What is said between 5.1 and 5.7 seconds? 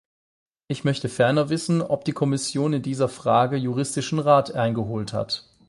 hat.